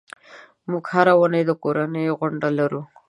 موږ 0.69 0.83
هره 0.93 1.13
اونۍ 1.19 1.43
د 1.49 1.51
کورنۍ 1.63 2.05
غونډه 2.19 2.49
لرو. 2.57 2.81